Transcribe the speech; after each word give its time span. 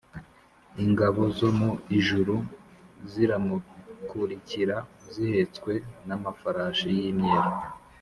Ingabo 0.85 1.21
zo 1.37 1.49
mu 1.59 1.71
ijuru 1.97 2.35
ziramukurikira 3.11 4.77
zihetswe 5.11 5.71
n’amafarashi 6.07 6.89
y’imyeru, 6.97 7.51